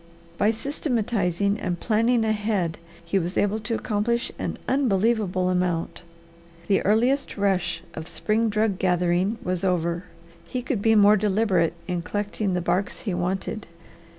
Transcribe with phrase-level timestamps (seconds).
[0.39, 6.01] By systematizing and planning ahead he was able to accomplish an unbelievable amount.
[6.65, 10.05] The earliest rush of spring drug gathering was over.
[10.43, 13.67] He could be more deliberate in collecting the barks he wanted.